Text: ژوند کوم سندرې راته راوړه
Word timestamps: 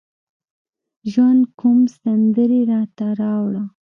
ژوند 1.11 1.41
کوم 1.59 1.79
سندرې 1.97 2.59
راته 2.71 3.07
راوړه 3.21 3.63